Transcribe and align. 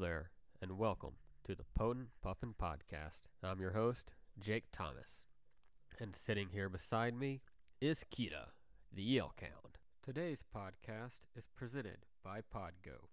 There, 0.00 0.30
and 0.62 0.78
welcome 0.78 1.14
to 1.42 1.56
the 1.56 1.64
Potent 1.74 2.10
Puffin 2.22 2.54
Podcast. 2.56 3.22
I'm 3.42 3.60
your 3.60 3.72
host, 3.72 4.12
Jake 4.38 4.66
Thomas, 4.70 5.24
and 5.98 6.14
sitting 6.14 6.50
here 6.52 6.68
beside 6.68 7.18
me 7.18 7.40
is 7.80 8.04
Kita, 8.08 8.50
the 8.92 9.18
Elk 9.18 9.40
Hound. 9.40 9.78
Today's 10.04 10.44
podcast 10.54 11.26
is 11.34 11.48
presented 11.52 12.06
by 12.22 12.42
Podgo. 12.42 13.08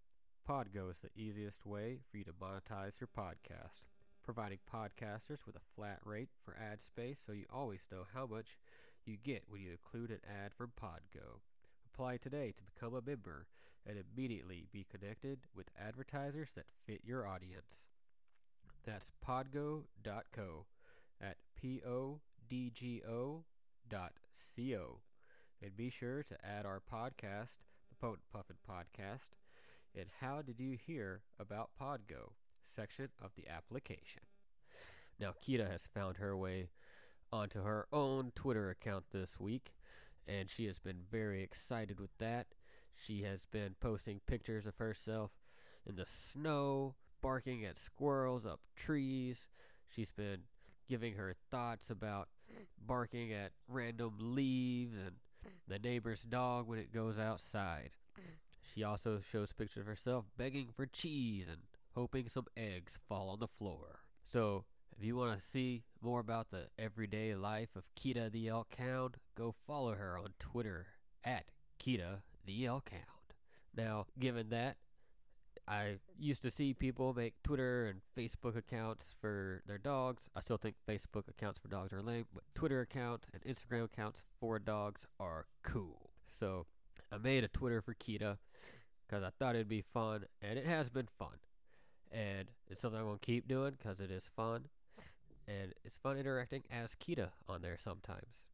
Podgo 0.48 0.92
is 0.92 1.00
the 1.00 1.10
easiest 1.20 1.66
way 1.66 2.02
for 2.12 2.18
you 2.18 2.24
to 2.24 2.34
monetize 2.34 3.00
your 3.02 3.10
podcast, 3.18 3.82
providing 4.24 4.60
podcasters 4.72 5.44
with 5.44 5.56
a 5.56 5.66
flat 5.76 5.98
rate 6.06 6.30
for 6.44 6.56
ad 6.56 6.80
space 6.80 7.20
so 7.26 7.32
you 7.32 7.46
always 7.52 7.82
know 7.92 8.04
how 8.14 8.28
much 8.28 8.60
you 9.06 9.18
get 9.18 9.46
when 9.48 9.62
you 9.62 9.72
include 9.72 10.12
an 10.12 10.22
ad 10.30 10.54
from 10.54 10.72
Podgo. 10.80 11.40
Apply 11.92 12.18
today 12.18 12.54
to 12.56 12.64
become 12.64 12.94
a 12.94 13.02
member 13.02 13.48
and 13.88 13.98
immediately 13.98 14.68
be 14.72 14.86
connected 14.90 15.40
with 15.56 15.70
advertisers 15.80 16.52
that 16.56 16.66
fit 16.86 17.02
your 17.04 17.28
audience. 17.28 17.88
That's 18.86 19.12
podgo.co 19.26 20.66
at 21.22 21.38
P 21.56 21.82
O 21.88 22.20
D 22.50 22.72
G 22.74 23.02
O 23.08 23.44
dot 23.88 24.14
C 24.34 24.76
O. 24.76 25.00
And 25.62 25.76
be 25.76 25.90
sure 25.90 26.24
to 26.24 26.46
add 26.46 26.66
our 26.66 26.82
podcast, 26.82 27.60
the 27.90 27.96
Potent 28.00 28.30
Puffin 28.32 28.58
Podcast, 28.70 29.30
in 29.94 30.06
How 30.20 30.42
Did 30.42 30.60
You 30.60 30.78
Hear 30.86 31.22
About 31.40 31.70
Podgo 31.82 32.34
section 32.64 33.10
of 33.24 33.32
the 33.36 33.48
application. 33.48 34.24
Now, 35.20 35.32
Kita 35.48 35.70
has 35.70 35.88
found 35.88 36.18
her 36.18 36.36
way 36.36 36.70
onto 37.32 37.64
her 37.64 37.88
own 37.94 38.32
Twitter 38.36 38.70
account 38.70 39.06
this 39.12 39.40
week, 39.40 39.74
and 40.28 40.50
she 40.50 40.66
has 40.66 40.80
been 40.80 41.02
very 41.10 41.42
excited 41.42 42.00
with 42.00 42.16
that. 42.18 42.48
She 42.96 43.24
has 43.24 43.46
been 43.46 43.76
posting 43.80 44.22
pictures 44.26 44.66
of 44.66 44.78
herself 44.78 45.32
in 45.86 45.96
the 45.96 46.06
snow, 46.06 46.96
barking 47.22 47.66
at 47.66 47.78
squirrels 47.78 48.46
up 48.46 48.60
trees. 48.76 49.48
She's 49.88 50.12
been 50.12 50.42
giving 50.88 51.16
her 51.16 51.34
thoughts 51.52 51.90
about 51.90 52.30
barking 52.86 53.34
at 53.34 53.52
random 53.68 54.16
leaves 54.20 54.96
and 54.96 55.16
the 55.68 55.80
neighbor's 55.80 56.24
dog 56.24 56.68
when 56.68 56.80
it 56.80 56.94
goes 56.94 57.20
outside. 57.20 57.92
She 58.74 58.84
also 58.84 59.20
shows 59.20 59.54
pictures 59.54 59.82
of 59.82 59.88
herself 59.88 60.26
begging 60.38 60.70
for 60.76 60.86
cheese 60.86 61.48
and 61.48 61.62
hoping 61.94 62.28
some 62.28 62.48
eggs 62.58 63.00
fall 63.08 63.30
on 63.30 63.40
the 63.40 63.48
floor. 63.48 64.00
So, 64.24 64.66
if 64.98 65.04
you 65.04 65.16
want 65.16 65.38
to 65.38 65.46
see 65.46 65.84
more 66.02 66.20
about 66.20 66.50
the 66.50 66.68
everyday 66.80 67.36
life 67.36 67.76
of 67.76 67.94
Kita 67.96 68.32
the 68.32 68.48
Elk 68.48 68.76
Hound, 68.80 69.18
go 69.36 69.54
follow 69.68 69.94
her 69.94 70.18
on 70.18 70.34
Twitter 70.40 70.88
at 71.24 71.46
Kita 71.80 72.22
the 72.46 72.66
Elk 72.66 72.90
Hound. 72.92 73.04
Now, 73.76 74.06
given 74.20 74.50
that, 74.50 74.78
I 75.68 75.98
used 76.20 76.44
to 76.44 76.52
see 76.52 76.74
people 76.74 77.14
make 77.14 77.34
Twitter 77.44 77.88
and 77.88 78.02
Facebook 78.16 78.56
accounts 78.56 79.16
for 79.20 79.64
their 79.66 79.80
dogs. 79.80 80.30
I 80.36 80.42
still 80.42 80.58
think 80.58 80.76
Facebook 80.88 81.28
accounts 81.28 81.60
for 81.60 81.68
dogs 81.68 81.92
are 81.92 82.02
lame, 82.02 82.26
but 82.34 82.44
Twitter 82.54 82.82
accounts 82.82 83.32
and 83.34 83.44
Instagram 83.44 83.86
accounts 83.86 84.24
for 84.40 84.60
dogs 84.60 85.08
are 85.20 85.48
cool. 85.64 86.12
So 86.28 86.68
I 87.12 87.18
made 87.18 87.44
a 87.44 87.48
Twitter 87.48 87.82
for 87.82 87.96
Kita 87.96 88.38
because 89.08 89.24
I 89.24 89.30
thought 89.40 89.56
it'd 89.56 89.68
be 89.68 89.82
fun, 89.82 90.26
and 90.42 90.60
it 90.60 90.68
has 90.68 90.90
been 90.90 91.08
fun. 91.18 91.38
And 92.12 92.52
it's 92.68 92.82
something 92.82 93.00
I'm 93.00 93.08
going 93.08 93.20
to 93.20 93.26
keep 93.26 93.48
doing 93.48 93.72
because 93.72 94.00
it 94.00 94.12
is 94.12 94.30
fun. 94.36 94.66
And 95.48 95.74
it's 95.84 95.98
fun 95.98 96.18
interacting 96.18 96.64
as 96.72 96.96
Kita 96.96 97.30
on 97.50 97.62
there 97.62 97.78
sometimes. 97.80 98.48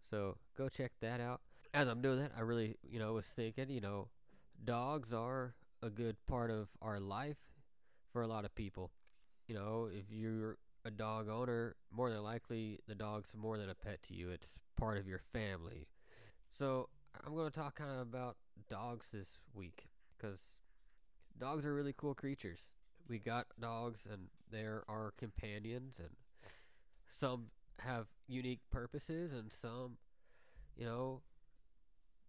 So 0.00 0.36
go 0.56 0.68
check 0.68 0.92
that 1.00 1.20
out. 1.20 1.40
As 1.78 1.86
I'm 1.86 2.02
doing 2.02 2.18
that, 2.18 2.32
I 2.36 2.40
really, 2.40 2.74
you 2.82 2.98
know, 2.98 3.12
was 3.12 3.26
thinking, 3.26 3.70
you 3.70 3.80
know, 3.80 4.08
dogs 4.64 5.14
are 5.14 5.54
a 5.80 5.88
good 5.88 6.16
part 6.26 6.50
of 6.50 6.68
our 6.82 6.98
life 6.98 7.36
for 8.12 8.20
a 8.20 8.26
lot 8.26 8.44
of 8.44 8.52
people. 8.56 8.90
You 9.46 9.54
know, 9.54 9.88
if 9.88 10.06
you're 10.10 10.58
a 10.84 10.90
dog 10.90 11.28
owner, 11.28 11.76
more 11.92 12.10
than 12.10 12.24
likely 12.24 12.80
the 12.88 12.96
dog's 12.96 13.32
more 13.36 13.58
than 13.58 13.70
a 13.70 13.76
pet 13.76 14.02
to 14.08 14.14
you. 14.14 14.28
It's 14.30 14.58
part 14.76 14.98
of 14.98 15.06
your 15.06 15.20
family. 15.20 15.86
So 16.50 16.88
I'm 17.24 17.32
going 17.36 17.48
to 17.48 17.56
talk 17.56 17.76
kind 17.76 17.92
of 17.92 18.00
about 18.00 18.38
dogs 18.68 19.10
this 19.12 19.38
week 19.54 19.86
because 20.16 20.40
dogs 21.38 21.64
are 21.64 21.72
really 21.72 21.94
cool 21.96 22.12
creatures. 22.12 22.70
We 23.08 23.20
got 23.20 23.46
dogs 23.60 24.04
and 24.10 24.30
they're 24.50 24.82
our 24.88 25.12
companions, 25.16 26.00
and 26.00 26.10
some 27.06 27.50
have 27.78 28.08
unique 28.26 28.62
purposes, 28.68 29.32
and 29.32 29.52
some, 29.52 29.98
you 30.76 30.84
know, 30.84 31.22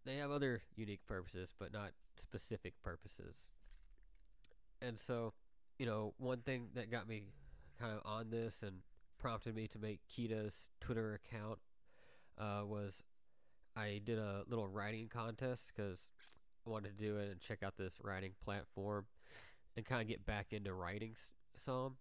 they 0.05 0.15
have 0.15 0.31
other 0.31 0.61
unique 0.75 1.05
purposes, 1.07 1.53
but 1.57 1.73
not 1.73 1.91
specific 2.17 2.73
purposes. 2.83 3.49
And 4.81 4.99
so, 4.99 5.33
you 5.77 5.85
know, 5.85 6.13
one 6.17 6.39
thing 6.39 6.69
that 6.75 6.91
got 6.91 7.07
me 7.07 7.23
kind 7.79 7.93
of 7.93 8.01
on 8.05 8.29
this 8.29 8.63
and 8.63 8.77
prompted 9.17 9.55
me 9.55 9.67
to 9.67 9.79
make 9.79 9.99
Kita's 10.07 10.69
Twitter 10.79 11.13
account 11.13 11.59
uh, 12.37 12.61
was 12.65 13.03
I 13.75 14.01
did 14.03 14.17
a 14.17 14.43
little 14.47 14.67
writing 14.67 15.07
contest 15.07 15.71
because 15.75 16.09
I 16.65 16.69
wanted 16.69 16.97
to 16.97 17.03
do 17.03 17.17
it 17.17 17.29
and 17.29 17.39
check 17.39 17.63
out 17.63 17.77
this 17.77 17.99
writing 18.03 18.33
platform 18.43 19.05
and 19.75 19.85
kind 19.85 20.01
of 20.01 20.07
get 20.07 20.25
back 20.25 20.47
into 20.51 20.73
writing 20.73 21.15
some 21.55 21.95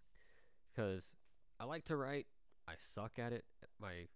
because 0.74 1.14
I 1.60 1.64
like 1.64 1.84
to 1.86 1.96
write. 1.96 2.26
I 2.68 2.74
suck 2.78 3.18
at 3.18 3.32
it. 3.32 3.44
My 3.80 4.08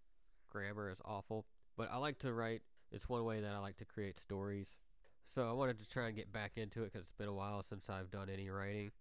grammar 0.49 0.89
is 0.89 1.01
awful, 1.03 1.45
but 1.77 1.89
I 1.91 1.97
like 1.97 2.19
to 2.19 2.33
write. 2.33 2.61
It's 2.93 3.09
one 3.09 3.25
way 3.25 3.41
that 3.41 3.51
I 3.51 3.57
like 3.57 3.77
to 3.77 3.85
create 3.85 4.19
stories. 4.19 4.77
So 5.25 5.49
I 5.49 5.53
wanted 5.53 5.79
to 5.79 5.89
try 5.89 6.07
and 6.07 6.15
get 6.15 6.31
back 6.31 6.53
into 6.55 6.83
it 6.83 6.93
because 6.93 7.07
it's 7.07 7.17
been 7.17 7.27
a 7.27 7.33
while 7.33 7.63
since 7.63 7.89
I've 7.89 8.11
done 8.11 8.29
any 8.29 8.49
writing. 8.49 8.91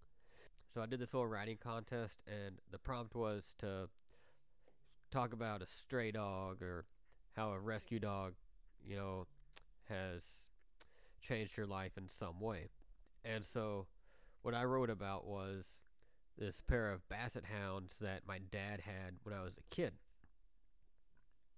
So 0.73 0.81
I 0.81 0.87
did 0.87 0.99
this 1.01 1.13
little 1.13 1.29
writing 1.29 1.59
contest, 1.63 2.23
and 2.27 2.57
the 2.71 2.79
prompt 2.79 3.15
was 3.15 3.55
to 3.59 3.91
talk 5.11 5.35
about 5.35 5.61
a 5.61 5.67
stray 5.67 6.11
dog 6.11 6.63
or 6.63 6.87
how 7.37 7.51
a 7.51 7.61
rescue 7.61 7.99
dog, 7.99 8.33
you 8.83 8.97
know, 8.97 9.27
has 9.89 10.45
changed 11.21 11.59
your 11.59 11.67
life 11.67 11.99
in 11.99 12.09
some 12.09 12.41
way. 12.41 12.71
And 13.25 13.45
so 13.45 13.87
what 14.41 14.55
I 14.55 14.65
wrote 14.65 14.91
about 14.91 15.27
was 15.27 15.83
this 16.39 16.63
pair 16.63 16.91
of 16.91 17.07
basset 17.09 17.45
hounds 17.45 17.99
that 18.01 18.23
my 18.27 18.39
dad 18.39 18.81
had 18.81 19.17
when 19.23 19.35
I 19.35 19.43
was 19.43 19.59
a 19.59 19.75
kid. 19.75 19.93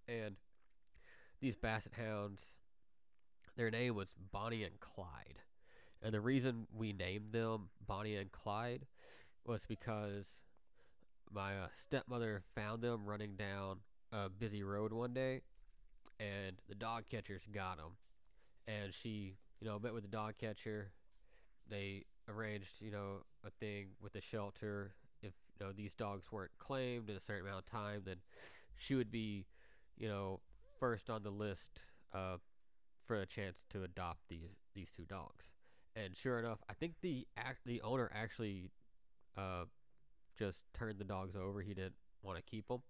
And 0.08 0.36
these 1.44 1.56
basset 1.56 1.92
hounds, 1.92 2.56
their 3.54 3.70
name 3.70 3.94
was 3.94 4.14
Bonnie 4.32 4.64
and 4.64 4.80
Clyde. 4.80 5.40
And 6.00 6.14
the 6.14 6.20
reason 6.20 6.66
we 6.74 6.94
named 6.94 7.32
them 7.32 7.68
Bonnie 7.86 8.16
and 8.16 8.32
Clyde 8.32 8.86
was 9.44 9.66
because 9.66 10.40
my 11.30 11.58
uh, 11.58 11.66
stepmother 11.70 12.40
found 12.54 12.80
them 12.80 13.04
running 13.04 13.36
down 13.36 13.80
a 14.10 14.30
busy 14.30 14.62
road 14.62 14.94
one 14.94 15.12
day, 15.12 15.42
and 16.18 16.56
the 16.66 16.74
dog 16.74 17.04
catchers 17.10 17.46
got 17.52 17.76
them. 17.76 17.96
And 18.66 18.94
she, 18.94 19.34
you 19.60 19.68
know, 19.68 19.78
met 19.78 19.92
with 19.92 20.04
the 20.04 20.08
dog 20.08 20.38
catcher. 20.40 20.92
They 21.68 22.04
arranged, 22.26 22.80
you 22.80 22.90
know, 22.90 23.24
a 23.46 23.50
thing 23.50 23.88
with 24.00 24.14
the 24.14 24.22
shelter. 24.22 24.94
If 25.22 25.34
you 25.60 25.66
know 25.66 25.72
these 25.72 25.92
dogs 25.94 26.32
weren't 26.32 26.56
claimed 26.56 27.10
in 27.10 27.16
a 27.16 27.20
certain 27.20 27.46
amount 27.46 27.66
of 27.66 27.70
time, 27.70 28.00
then 28.06 28.16
she 28.76 28.94
would 28.94 29.10
be, 29.10 29.44
you 29.98 30.08
know, 30.08 30.40
first 30.78 31.10
on 31.10 31.22
the 31.22 31.30
list 31.30 31.84
uh, 32.12 32.36
for 33.02 33.20
a 33.20 33.26
chance 33.26 33.64
to 33.70 33.82
adopt 33.82 34.28
these 34.28 34.56
these 34.74 34.90
two 34.90 35.04
dogs. 35.04 35.52
And 35.96 36.16
sure 36.16 36.38
enough, 36.38 36.58
I 36.68 36.74
think 36.74 36.94
the 37.02 37.26
act 37.36 37.60
the 37.64 37.80
owner 37.82 38.10
actually 38.14 38.70
uh, 39.36 39.64
just 40.38 40.64
turned 40.74 40.98
the 40.98 41.04
dogs 41.04 41.36
over. 41.36 41.60
He 41.60 41.74
didn't 41.74 41.94
want 42.22 42.38
to 42.38 42.42
keep 42.42 42.68
them. 42.68 42.82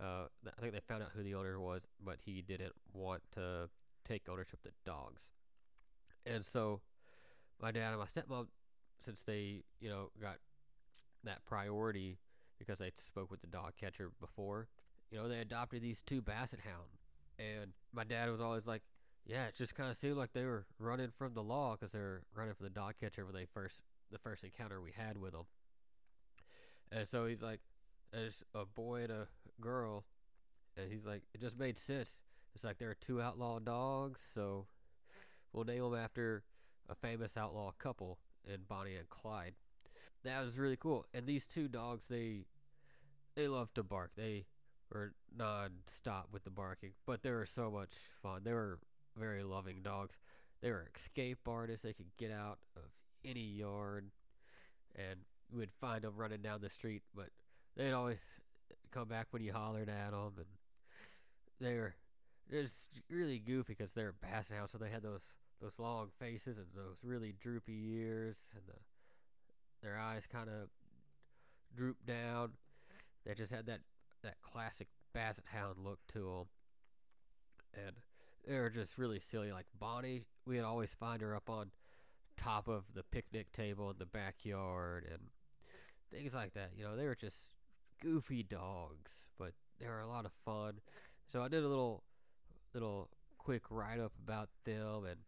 Uh, 0.00 0.26
I 0.46 0.60
think 0.60 0.72
they 0.72 0.80
found 0.80 1.02
out 1.02 1.10
who 1.14 1.22
the 1.22 1.34
owner 1.34 1.60
was, 1.60 1.86
but 2.04 2.16
he 2.24 2.42
didn't 2.42 2.72
want 2.92 3.22
to 3.32 3.68
take 4.04 4.28
ownership 4.28 4.58
of 4.64 4.72
the 4.72 4.90
dogs. 4.90 5.30
And 6.26 6.44
so 6.44 6.80
my 7.60 7.70
dad 7.70 7.92
and 7.92 7.98
my 7.98 8.06
stepmom, 8.06 8.48
since 9.00 9.22
they, 9.22 9.62
you 9.80 9.88
know, 9.88 10.10
got 10.20 10.38
that 11.22 11.44
priority 11.44 12.18
because 12.58 12.80
I 12.80 12.90
spoke 12.96 13.30
with 13.30 13.40
the 13.40 13.46
dog 13.46 13.74
catcher 13.78 14.10
before, 14.20 14.68
you 15.10 15.18
know, 15.18 15.28
they 15.28 15.38
adopted 15.38 15.82
these 15.82 16.02
two 16.02 16.20
basset 16.22 16.60
hound. 16.64 16.98
And 17.38 17.72
my 17.92 18.04
dad 18.04 18.30
was 18.30 18.40
always 18.40 18.66
like, 18.66 18.82
yeah, 19.26 19.46
it 19.46 19.54
just 19.56 19.74
kind 19.74 19.90
of 19.90 19.96
seemed 19.96 20.16
like 20.16 20.32
they 20.32 20.44
were 20.44 20.66
running 20.78 21.10
from 21.10 21.34
the 21.34 21.42
law 21.42 21.76
because 21.76 21.92
they 21.92 21.98
were 21.98 22.22
running 22.34 22.54
from 22.54 22.64
the 22.64 22.70
dog 22.70 22.94
catcher 23.00 23.24
when 23.24 23.34
they 23.34 23.46
first, 23.46 23.82
the 24.10 24.18
first 24.18 24.44
encounter 24.44 24.80
we 24.80 24.92
had 24.92 25.18
with 25.18 25.32
them. 25.32 25.46
And 26.92 27.08
so 27.08 27.26
he's 27.26 27.42
like, 27.42 27.60
there's 28.12 28.44
a 28.54 28.64
boy 28.64 29.02
and 29.04 29.12
a 29.12 29.28
girl. 29.60 30.04
And 30.76 30.90
he's 30.92 31.06
like, 31.06 31.22
it 31.32 31.40
just 31.40 31.58
made 31.58 31.78
sense. 31.78 32.20
It's 32.54 32.64
like 32.64 32.78
there 32.78 32.90
are 32.90 32.94
two 32.94 33.20
outlaw 33.20 33.58
dogs, 33.58 34.20
so 34.20 34.66
we'll 35.52 35.64
name 35.64 35.82
them 35.82 35.94
after 35.94 36.44
a 36.88 36.94
famous 36.94 37.36
outlaw 37.36 37.72
couple 37.78 38.18
in 38.46 38.60
Bonnie 38.68 38.94
and 38.94 39.08
Clyde. 39.08 39.54
That 40.24 40.44
was 40.44 40.58
really 40.58 40.76
cool. 40.76 41.06
And 41.12 41.26
these 41.26 41.46
two 41.46 41.68
dogs, 41.68 42.06
they 42.08 42.46
they 43.34 43.48
love 43.48 43.74
to 43.74 43.82
bark. 43.82 44.12
They 44.16 44.46
were 44.94 45.12
non-stop 45.36 46.28
with 46.32 46.44
the 46.44 46.50
barking, 46.50 46.92
but 47.06 47.22
they 47.22 47.30
were 47.30 47.46
so 47.46 47.70
much 47.70 47.92
fun. 48.22 48.42
They 48.44 48.52
were 48.52 48.78
very 49.16 49.42
loving 49.42 49.82
dogs. 49.82 50.18
They 50.62 50.70
were 50.70 50.88
escape 50.94 51.46
artists. 51.46 51.82
They 51.82 51.92
could 51.92 52.16
get 52.16 52.30
out 52.30 52.58
of 52.76 52.84
any 53.24 53.40
yard 53.40 54.10
and 54.96 55.20
we 55.52 55.58
would 55.58 55.72
find 55.80 56.02
them 56.02 56.14
running 56.16 56.42
down 56.42 56.60
the 56.60 56.70
street, 56.70 57.02
but 57.14 57.28
they'd 57.76 57.92
always 57.92 58.18
come 58.90 59.08
back 59.08 59.28
when 59.30 59.42
you 59.42 59.52
hollered 59.52 59.88
at 59.88 60.10
them, 60.12 60.32
and 60.36 60.46
they 61.60 61.74
were 61.74 61.94
just 62.50 62.88
really 63.10 63.38
goofy 63.38 63.74
because 63.76 63.92
they're 63.92 64.12
basset 64.12 64.56
hounds, 64.56 64.72
so 64.72 64.78
they 64.78 64.90
had 64.90 65.02
those 65.02 65.22
those 65.60 65.78
long 65.78 66.10
faces 66.18 66.58
and 66.58 66.66
those 66.74 66.98
really 67.02 67.34
droopy 67.38 67.94
ears, 67.94 68.36
and 68.54 68.62
the 68.66 68.80
their 69.82 69.98
eyes 69.98 70.26
kind 70.26 70.48
of 70.48 70.68
drooped 71.76 72.06
down. 72.06 72.52
They 73.26 73.34
just 73.34 73.52
had 73.52 73.66
that 73.66 73.80
that 74.24 74.42
classic 74.42 74.88
basset 75.12 75.44
hound 75.52 75.78
look 75.78 76.00
to 76.08 76.18
them, 76.18 77.86
and 77.86 77.96
they 78.46 78.58
were 78.58 78.70
just 78.70 78.98
really 78.98 79.20
silly. 79.20 79.52
Like 79.52 79.66
Bonnie, 79.78 80.24
we'd 80.46 80.60
always 80.60 80.94
find 80.94 81.22
her 81.22 81.34
up 81.34 81.48
on 81.48 81.70
top 82.36 82.68
of 82.68 82.84
the 82.94 83.02
picnic 83.02 83.52
table 83.52 83.90
in 83.90 83.96
the 83.98 84.06
backyard 84.06 85.06
and 85.08 85.28
things 86.12 86.34
like 86.34 86.54
that. 86.54 86.70
You 86.76 86.84
know, 86.84 86.96
they 86.96 87.06
were 87.06 87.14
just 87.14 87.52
goofy 88.02 88.42
dogs, 88.42 89.26
but 89.38 89.52
they 89.80 89.86
were 89.86 90.00
a 90.00 90.08
lot 90.08 90.24
of 90.24 90.32
fun. 90.32 90.80
So 91.30 91.42
I 91.42 91.48
did 91.48 91.64
a 91.64 91.68
little 91.68 92.02
little 92.72 93.10
quick 93.38 93.62
write 93.70 94.00
up 94.00 94.12
about 94.22 94.48
them 94.64 95.04
and 95.08 95.20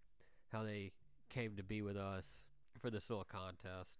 how 0.53 0.65
they 0.65 0.93
came 1.29 1.57
to 1.57 1.63
be 1.63 1.83
with 1.83 1.97
us 1.97 2.49
for 2.81 2.91
this 2.91 3.09
little 3.09 3.25
contest. 3.25 3.99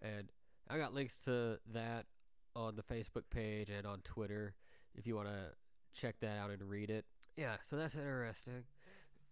And 0.00 0.30
I 0.68 0.78
got 0.78 0.94
links 0.94 1.16
to 1.24 1.58
that 1.72 2.06
on 2.54 2.76
the 2.76 2.82
Facebook 2.82 3.24
page 3.30 3.70
and 3.70 3.86
on 3.86 4.00
Twitter 4.00 4.54
if 4.94 5.06
you 5.06 5.16
want 5.16 5.28
to 5.28 5.52
check 5.98 6.16
that 6.20 6.38
out 6.38 6.50
and 6.50 6.62
read 6.62 6.90
it. 6.90 7.04
Yeah, 7.36 7.56
so 7.62 7.76
that's 7.76 7.94
interesting. 7.94 8.64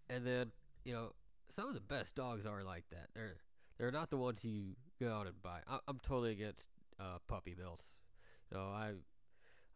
And 0.08 0.26
then, 0.26 0.52
you 0.84 0.93
know, 0.93 1.12
some 1.49 1.69
of 1.69 1.75
the 1.75 1.81
best 1.81 2.14
dogs 2.14 2.46
are 2.46 2.62
like 2.62 2.84
that. 2.90 3.08
They're 3.14 3.37
they're 3.78 3.93
not 3.93 4.11
the 4.11 4.17
ones 4.17 4.44
you 4.44 4.75
go 5.00 5.12
out 5.12 5.26
and 5.26 5.40
buy. 5.43 5.61
I, 5.69 5.78
am 5.88 5.99
totally 6.02 6.32
against 6.32 6.69
uh, 6.99 7.19
puppy 7.26 7.55
mills. 7.58 7.99
You 8.50 8.58
know, 8.58 8.64
I 8.64 8.93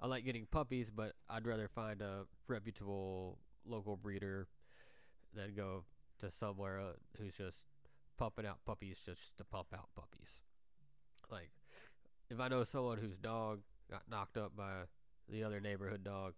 I 0.01 0.07
like 0.07 0.25
getting 0.25 0.47
puppies, 0.51 0.91
but 0.91 1.13
I'd 1.29 1.47
rather 1.47 1.69
find 1.69 2.01
a 2.03 2.27
reputable 2.49 3.39
local 3.67 3.97
breeder 3.97 4.49
than 5.35 5.55
go 5.55 5.85
to 6.21 6.31
somewhere 6.31 6.79
uh, 6.79 6.93
who's 7.19 7.37
just 7.37 7.67
pumping 8.17 8.47
out 8.47 8.59
puppies 8.65 9.01
just 9.05 9.37
to 9.39 9.45
pump 9.45 9.69
out 9.75 9.89
puppies. 9.97 10.41
Like, 11.31 11.51
if 12.35 12.41
I 12.41 12.49
know 12.49 12.65
someone 12.65 12.99
whose 12.99 13.19
dog 13.19 13.61
got 13.91 14.03
knocked 14.11 14.37
up 14.37 14.57
by 14.57 14.73
the 15.29 15.45
other 15.45 15.61
neighborhood 15.61 16.05
dog, 16.05 16.35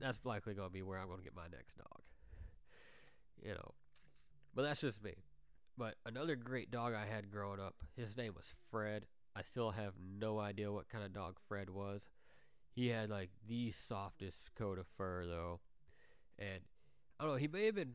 that's 0.00 0.20
likely 0.24 0.54
going 0.54 0.68
to 0.68 0.72
be 0.72 0.82
where 0.82 0.98
I'm 0.98 1.06
going 1.06 1.18
to 1.18 1.24
get 1.24 1.36
my 1.36 1.48
next 1.52 1.76
dog. 1.76 2.02
You 3.42 3.52
know, 3.52 3.74
but 4.54 4.62
that's 4.62 4.80
just 4.80 5.04
me. 5.04 5.14
But 5.76 5.96
another 6.06 6.36
great 6.36 6.70
dog 6.70 6.94
I 6.94 7.04
had 7.04 7.30
growing 7.30 7.60
up, 7.60 7.74
his 7.96 8.16
name 8.16 8.32
was 8.36 8.52
Fred. 8.70 9.06
I 9.36 9.42
still 9.42 9.72
have 9.72 9.94
no 10.00 10.38
idea 10.38 10.72
what 10.72 10.88
kind 10.88 11.04
of 11.04 11.12
dog 11.12 11.38
Fred 11.46 11.68
was. 11.68 12.08
He 12.72 12.88
had 12.88 13.10
like 13.10 13.30
the 13.46 13.70
softest 13.70 14.54
coat 14.54 14.78
of 14.78 14.86
fur 14.86 15.26
though, 15.26 15.60
and 16.38 16.60
I 17.18 17.24
don't 17.24 17.32
know. 17.32 17.38
He 17.38 17.48
may 17.48 17.66
have 17.66 17.74
been 17.74 17.94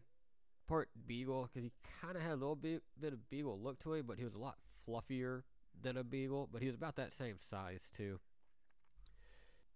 part 0.68 0.90
beagle 1.08 1.50
because 1.52 1.64
he 1.64 1.72
kind 2.02 2.16
of 2.16 2.22
had 2.22 2.34
a 2.34 2.36
little 2.36 2.56
bit 2.56 2.84
bit 3.00 3.14
of 3.14 3.30
beagle 3.30 3.60
look 3.60 3.80
to 3.80 3.94
him, 3.94 4.06
but 4.08 4.18
he 4.18 4.24
was 4.24 4.36
a 4.36 4.40
lot 4.40 4.58
fluffier 4.88 5.42
than 5.82 5.98
a 5.98 6.04
beagle. 6.04 6.50
But 6.52 6.62
he 6.62 6.68
was 6.68 6.76
about 6.76 6.96
that 6.98 7.14
same 7.14 7.36
size 7.38 7.92
too. 7.96 8.20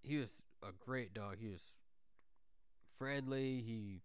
He 0.02 0.18
was 0.18 0.44
a 0.62 0.72
great 0.78 1.14
dog. 1.14 1.38
He 1.40 1.50
was 1.50 1.62
friendly. 2.98 3.62
He, 3.62 4.02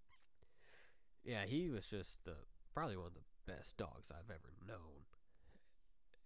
yeah, 1.24 1.44
he 1.46 1.68
was 1.68 1.86
just 1.86 2.24
the 2.24 2.34
probably 2.72 2.96
one 2.96 3.06
of 3.06 3.14
the 3.14 3.52
best 3.52 3.76
dogs 3.76 4.10
I've 4.10 4.30
ever 4.30 4.54
known. 4.66 5.04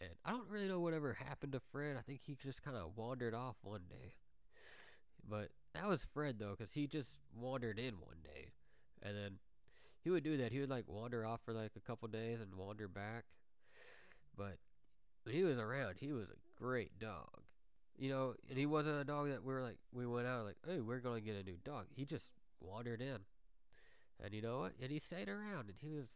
And 0.00 0.11
I 0.25 0.32
don't 0.32 0.49
really 0.50 0.69
know 0.69 0.81
whatever 0.81 1.14
happened 1.14 1.53
to 1.53 1.61
Fred. 1.61 1.97
I 1.97 2.03
think 2.03 2.20
he 2.25 2.35
just 2.35 2.62
kind 2.62 2.76
of 2.76 2.97
wandered 2.97 3.35
off 3.35 3.56
one 3.62 3.82
day. 3.88 4.15
But 5.29 5.50
that 5.75 5.88
was 5.88 6.05
Fred 6.05 6.38
though, 6.38 6.55
because 6.58 6.75
he 6.75 6.87
just 6.87 7.20
wandered 7.35 7.79
in 7.79 7.94
one 7.94 8.19
day, 8.25 8.50
and 9.03 9.17
then 9.17 9.38
he 10.03 10.11
would 10.11 10.25
do 10.25 10.37
that. 10.38 10.53
He 10.53 10.61
would 10.61 10.70
like 10.70 10.85
wander 10.88 11.25
off 11.25 11.41
for 11.44 11.53
like 11.53 11.73
a 11.76 11.81
couple 11.81 12.08
days 12.08 12.41
and 12.41 12.55
wander 12.56 12.88
back. 12.88 13.25
But 14.37 14.56
when 15.24 15.34
he 15.34 15.42
was 15.42 15.58
around, 15.58 15.96
he 15.98 16.12
was 16.12 16.28
a 16.28 16.62
great 16.62 16.98
dog. 16.98 17.40
You 17.98 18.10
know, 18.10 18.34
and 18.48 18.58
he 18.58 18.66
wasn't 18.66 19.00
a 19.00 19.04
dog 19.04 19.28
that 19.28 19.44
we 19.44 19.52
were 19.52 19.62
like 19.62 19.78
we 19.92 20.06
went 20.06 20.26
out 20.26 20.46
like, 20.46 20.56
hey, 20.66 20.80
we're 20.80 21.00
gonna 21.00 21.20
get 21.20 21.36
a 21.36 21.42
new 21.42 21.58
dog. 21.64 21.86
He 21.94 22.04
just 22.04 22.32
wandered 22.60 23.00
in, 23.00 23.19
and 24.22 24.32
you 24.32 24.42
know 24.42 24.60
what? 24.60 24.72
And 24.80 24.90
he 24.90 24.98
stayed 24.98 25.28
around, 25.28 25.69
and 25.69 25.76
he 25.80 25.90
was 25.90 26.08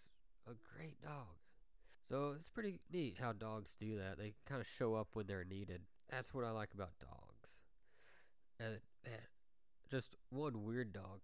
a 0.49 0.53
great 0.75 1.01
dog. 1.03 1.37
So 2.09 2.33
it's 2.37 2.49
pretty 2.49 2.81
neat 2.93 3.19
how 3.21 3.33
dogs 3.33 3.77
do 3.79 3.99
that. 3.99 4.19
They 4.19 4.35
kind 4.47 4.61
of 4.61 4.67
show 4.67 4.95
up 4.95 5.09
when 5.13 5.27
they're 5.27 5.45
needed. 5.45 5.83
That's 6.09 6.33
what 6.33 6.45
I 6.45 6.51
like 6.51 6.71
about 6.73 6.99
dogs. 7.01 7.63
And 8.61 8.79
man, 9.05 9.21
just 9.91 10.17
one 10.31 10.65
weird 10.65 10.93
dog. 10.93 11.21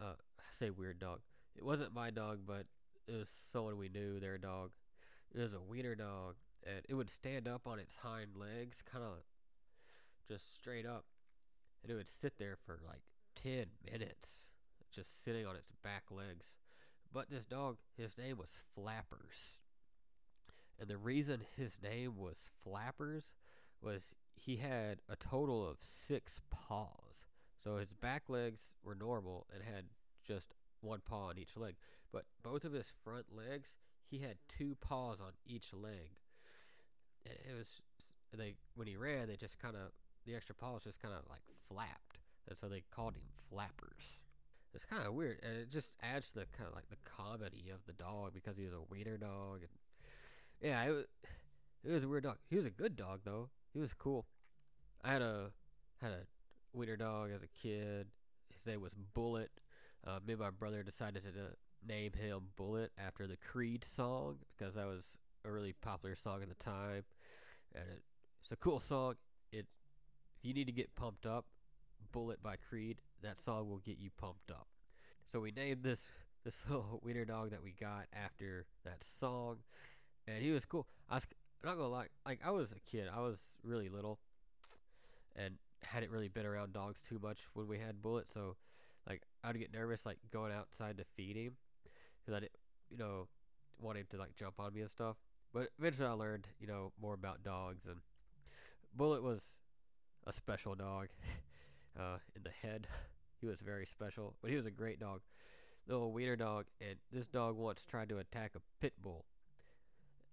Uh, 0.00 0.14
I 0.38 0.42
say 0.52 0.70
weird 0.70 0.98
dog. 0.98 1.20
It 1.56 1.64
wasn't 1.64 1.94
my 1.94 2.10
dog, 2.10 2.40
but 2.46 2.66
it 3.08 3.12
was 3.12 3.30
someone 3.52 3.78
we 3.78 3.88
knew. 3.88 4.20
Their 4.20 4.38
dog. 4.38 4.70
It 5.34 5.40
was 5.40 5.54
a 5.54 5.60
wiener 5.60 5.94
dog, 5.94 6.34
and 6.66 6.84
it 6.88 6.94
would 6.94 7.10
stand 7.10 7.48
up 7.48 7.66
on 7.66 7.78
its 7.78 7.96
hind 7.96 8.36
legs, 8.36 8.82
kind 8.82 9.04
of 9.04 9.18
just 10.28 10.54
straight 10.54 10.86
up, 10.86 11.04
and 11.82 11.90
it 11.90 11.94
would 11.94 12.08
sit 12.08 12.38
there 12.38 12.56
for 12.56 12.80
like 12.86 13.02
ten 13.34 13.66
minutes, 13.90 14.50
just 14.90 15.24
sitting 15.24 15.46
on 15.46 15.56
its 15.56 15.72
back 15.82 16.04
legs. 16.10 16.54
But 17.12 17.30
this 17.30 17.46
dog, 17.46 17.78
his 17.96 18.16
name 18.16 18.38
was 18.38 18.60
Flappers. 18.74 19.56
And 20.78 20.88
the 20.88 20.96
reason 20.96 21.40
his 21.56 21.78
name 21.82 22.16
was 22.16 22.50
Flappers 22.64 23.24
was 23.82 24.14
he 24.34 24.56
had 24.56 25.00
a 25.08 25.16
total 25.16 25.68
of 25.68 25.78
six 25.80 26.40
paws. 26.50 27.26
So 27.62 27.76
his 27.76 27.92
back 27.92 28.28
legs 28.28 28.72
were 28.82 28.94
normal 28.94 29.46
and 29.52 29.62
had 29.62 29.86
just 30.26 30.54
one 30.80 31.00
paw 31.04 31.28
on 31.28 31.38
each 31.38 31.56
leg. 31.56 31.74
But 32.12 32.24
both 32.42 32.64
of 32.64 32.72
his 32.72 32.90
front 33.04 33.26
legs, 33.36 33.78
he 34.08 34.18
had 34.18 34.36
two 34.48 34.76
paws 34.80 35.20
on 35.20 35.32
each 35.44 35.74
leg. 35.74 36.19
It 37.24 37.56
was 37.56 37.80
they 38.36 38.54
when 38.74 38.86
he 38.86 38.96
ran, 38.96 39.28
they 39.28 39.36
just 39.36 39.58
kind 39.58 39.76
of 39.76 39.92
the 40.26 40.34
extra 40.34 40.54
paws 40.54 40.84
just 40.84 41.00
kind 41.00 41.14
of 41.14 41.22
like 41.28 41.42
flapped, 41.68 42.18
and 42.48 42.56
so 42.58 42.68
they 42.68 42.82
called 42.94 43.14
him 43.14 43.22
Flappers. 43.48 44.20
It's 44.74 44.84
kind 44.84 45.04
of 45.04 45.14
weird, 45.14 45.40
and 45.42 45.56
it 45.56 45.70
just 45.70 45.94
adds 46.00 46.28
to 46.32 46.40
the 46.40 46.46
kind 46.56 46.68
of 46.68 46.74
like 46.74 46.88
the 46.88 46.96
comedy 47.04 47.70
of 47.72 47.80
the 47.86 47.92
dog 47.92 48.32
because 48.34 48.56
he 48.56 48.64
was 48.64 48.72
a 48.72 48.82
wiener 48.88 49.16
dog, 49.16 49.62
and 49.62 49.70
yeah, 50.60 50.82
it 50.84 50.90
was 50.90 51.04
it 51.84 51.92
was 51.92 52.04
a 52.04 52.08
weird 52.08 52.24
dog. 52.24 52.38
He 52.48 52.56
was 52.56 52.66
a 52.66 52.70
good 52.70 52.96
dog 52.96 53.20
though. 53.24 53.50
He 53.72 53.80
was 53.80 53.94
cool. 53.94 54.26
I 55.02 55.12
had 55.12 55.22
a 55.22 55.50
had 56.00 56.12
a 56.12 56.26
wiener 56.72 56.96
dog 56.96 57.30
as 57.34 57.42
a 57.42 57.48
kid. 57.48 58.08
His 58.52 58.66
name 58.66 58.80
was 58.80 58.94
Bullet. 59.14 59.50
Uh, 60.06 60.18
me 60.26 60.32
and 60.32 60.40
my 60.40 60.50
brother 60.50 60.82
decided 60.82 61.22
to 61.24 61.28
uh, 61.28 61.46
name 61.86 62.12
him 62.12 62.48
Bullet 62.56 62.92
after 62.98 63.26
the 63.26 63.36
Creed 63.36 63.84
song 63.84 64.38
because 64.56 64.74
that 64.74 64.86
was 64.86 65.18
a 65.44 65.50
really 65.50 65.74
popular 65.80 66.14
song 66.14 66.42
at 66.42 66.48
the 66.48 66.54
time, 66.54 67.04
and 67.74 67.84
it, 67.88 68.02
it's 68.42 68.52
a 68.52 68.56
cool 68.56 68.78
song. 68.78 69.14
It 69.52 69.66
if 70.38 70.44
you 70.44 70.54
need 70.54 70.66
to 70.66 70.72
get 70.72 70.94
pumped 70.94 71.26
up, 71.26 71.46
Bullet 72.12 72.42
by 72.42 72.56
Creed, 72.56 73.00
that 73.22 73.38
song 73.38 73.68
will 73.68 73.78
get 73.78 73.98
you 73.98 74.10
pumped 74.16 74.50
up. 74.50 74.66
So 75.30 75.40
we 75.40 75.50
named 75.50 75.82
this 75.82 76.08
this 76.44 76.62
little 76.68 77.00
wiener 77.02 77.24
dog 77.24 77.50
that 77.50 77.62
we 77.62 77.72
got 77.72 78.06
after 78.12 78.66
that 78.84 79.04
song, 79.04 79.58
and 80.26 80.42
he 80.42 80.50
was 80.50 80.64
cool. 80.64 80.86
I 81.08 81.16
was 81.16 81.26
I'm 81.62 81.68
not 81.68 81.76
gonna 81.76 81.88
lie, 81.88 82.06
like 82.24 82.40
I 82.44 82.50
was 82.50 82.72
a 82.72 82.80
kid, 82.90 83.08
I 83.14 83.20
was 83.20 83.40
really 83.62 83.88
little, 83.88 84.18
and 85.36 85.56
hadn't 85.82 86.10
really 86.10 86.28
been 86.28 86.46
around 86.46 86.72
dogs 86.72 87.00
too 87.00 87.18
much 87.22 87.40
when 87.54 87.66
we 87.66 87.78
had 87.78 88.02
Bullet, 88.02 88.30
so 88.32 88.56
like 89.06 89.22
I'd 89.44 89.58
get 89.58 89.72
nervous 89.72 90.06
like 90.06 90.18
going 90.30 90.52
outside 90.52 90.98
to 90.98 91.04
feed 91.16 91.36
him, 91.36 91.56
because 92.20 92.36
I 92.36 92.40
did, 92.40 92.50
you 92.90 92.96
know, 92.96 93.28
want 93.78 93.98
him 93.98 94.06
to 94.10 94.18
like 94.18 94.34
jump 94.34 94.54
on 94.58 94.72
me 94.72 94.80
and 94.80 94.90
stuff. 94.90 95.16
But 95.52 95.68
eventually 95.78 96.06
I 96.06 96.12
learned, 96.12 96.46
you 96.60 96.66
know, 96.66 96.92
more 97.00 97.14
about 97.14 97.42
dogs, 97.42 97.86
and 97.86 98.00
Bullet 98.94 99.22
was 99.22 99.58
a 100.26 100.32
special 100.32 100.74
dog. 100.74 101.08
uh, 101.98 102.18
in 102.36 102.42
the 102.42 102.50
head, 102.50 102.86
he 103.40 103.46
was 103.46 103.60
very 103.60 103.86
special, 103.86 104.36
but 104.40 104.50
he 104.50 104.56
was 104.56 104.66
a 104.66 104.70
great 104.70 105.00
dog, 105.00 105.22
little 105.86 106.12
wiener 106.12 106.36
dog. 106.36 106.66
And 106.80 106.96
this 107.12 107.26
dog 107.26 107.56
once 107.56 107.84
tried 107.84 108.08
to 108.10 108.18
attack 108.18 108.52
a 108.54 108.60
pit 108.80 108.94
bull. 109.02 109.24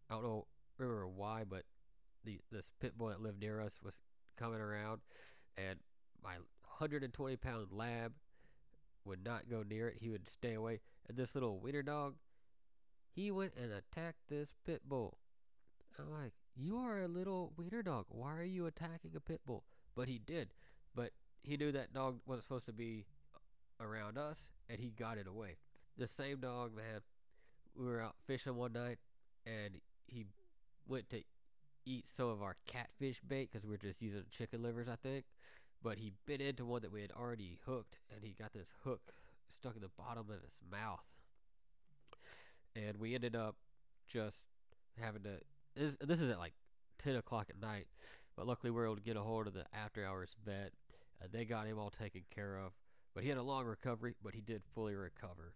I 0.10 0.14
don't 0.14 0.24
know 0.24 0.48
remember 0.78 1.08
why, 1.08 1.44
but 1.48 1.64
the 2.24 2.40
this 2.52 2.72
pit 2.80 2.98
bull 2.98 3.08
that 3.08 3.22
lived 3.22 3.42
near 3.42 3.62
us 3.62 3.80
was 3.84 4.02
coming 4.38 4.60
around, 4.60 5.02
and 5.58 5.80
my 6.24 6.34
120 6.78 7.36
pound 7.38 7.68
lab 7.72 8.14
would 9.06 9.24
not 9.24 9.50
go 9.50 9.64
near 9.64 9.88
it. 9.90 9.98
He 10.00 10.10
would 10.10 10.28
stay 10.28 10.54
away. 10.54 10.82
And 11.08 11.18
this 11.18 11.34
little 11.34 11.60
wiener 11.60 11.82
dog, 11.82 12.16
he 13.18 13.32
went 13.32 13.54
and 13.60 13.72
attacked 13.72 14.30
this 14.30 14.54
pit 14.64 14.84
bull. 14.88 15.18
I'm 15.98 16.14
like, 16.14 16.34
you 16.56 16.78
are 16.78 17.02
a 17.02 17.08
little 17.08 17.52
wiener 17.58 17.82
dog. 17.82 18.06
Why 18.10 18.36
are 18.36 18.44
you 18.44 18.68
attacking 18.68 19.14
a 19.16 19.20
pit 19.20 19.42
bull? 19.44 19.64
But 19.96 20.08
he 20.08 20.20
did. 20.20 20.50
But 20.94 21.14
he 21.42 21.58
knew 21.58 21.72
that 21.72 21.94
dog 21.94 22.20
wasn't 22.28 22.44
supposed 22.44 22.68
to 22.68 22.74
be 22.74 23.06
around 23.82 24.20
us, 24.20 24.50
and 24.70 24.80
he 24.80 24.92
got 24.92 25.18
it 25.18 25.26
away. 25.26 25.58
The 25.98 26.06
same 26.06 26.42
dog, 26.42 26.76
man. 26.76 27.02
We 27.76 27.88
were 27.88 28.02
out 28.02 28.18
fishing 28.28 28.56
one 28.56 28.74
night, 28.74 29.00
and 29.48 29.80
he 30.06 30.28
went 30.88 31.10
to 31.10 31.24
eat 31.88 32.08
some 32.08 32.30
of 32.30 32.44
our 32.44 32.56
catfish 32.68 33.22
bait 33.28 33.50
because 33.52 33.66
we 33.66 33.74
are 33.74 33.80
just 33.80 34.00
using 34.00 34.26
chicken 34.30 34.62
livers, 34.62 34.88
I 34.88 34.96
think. 34.96 35.26
But 35.82 35.98
he 35.98 36.14
bit 36.28 36.40
into 36.40 36.66
one 36.66 36.84
that 36.84 36.92
we 36.92 37.02
had 37.02 37.12
already 37.12 37.58
hooked, 37.66 37.98
and 38.14 38.24
he 38.24 38.36
got 38.40 38.54
this 38.54 38.74
hook 38.84 39.02
stuck 39.50 39.76
in 39.76 39.82
the 39.82 39.90
bottom 39.98 40.28
of 40.30 40.44
his 40.44 40.62
mouth. 40.72 41.17
And 42.78 42.98
we 42.98 43.16
ended 43.16 43.36
up 43.36 43.56
just 44.08 44.48
having 45.00 45.24
to. 45.24 45.40
This, 45.76 45.98
this 46.02 46.22
is 46.22 46.30
at 46.30 46.40
like 46.40 46.54
10 47.00 47.16
o'clock 47.16 47.48
at 47.50 47.60
night, 47.60 47.88
but 48.36 48.48
luckily 48.48 48.72
we 48.72 48.78
were 48.78 48.86
able 48.86 48.96
to 48.96 49.02
get 49.02 49.18
a 49.18 49.22
hold 49.22 49.48
of 49.48 49.54
the 49.54 49.66
after 49.74 50.06
hours 50.06 50.36
vet. 50.46 50.74
and 51.22 51.32
they 51.32 51.46
got 51.46 51.68
him 51.68 51.80
all 51.80 51.90
taken 51.90 52.22
care 52.34 52.58
of. 52.58 52.74
But 53.14 53.24
he 53.24 53.30
had 53.30 53.38
a 53.38 53.44
long 53.44 53.66
recovery, 53.66 54.14
but 54.24 54.36
he 54.36 54.42
did 54.42 54.62
fully 54.76 54.96
recover. 54.96 55.54